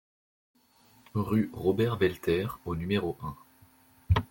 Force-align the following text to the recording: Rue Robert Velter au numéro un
Rue 1.13 1.51
Robert 1.53 1.95
Velter 1.97 2.47
au 2.65 2.75
numéro 2.75 3.19
un 3.21 3.37